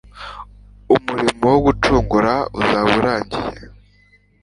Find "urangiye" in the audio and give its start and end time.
2.99-3.61